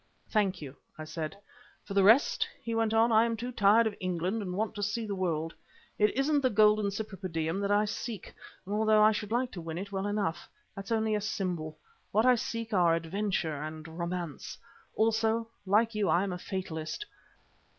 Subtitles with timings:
[0.31, 1.37] "Thank you," I said.
[1.85, 4.81] "For the rest," he went on, "I too am tired of England and want to
[4.81, 5.53] see the world.
[5.99, 8.33] It isn't the golden Cypripedium that I seek,
[8.65, 10.49] although I should like to win it well enough.
[10.75, 11.77] That's only a symbol.
[12.11, 14.57] What I seek are adventure and romance.
[14.95, 17.05] Also, like you I am a fatalist.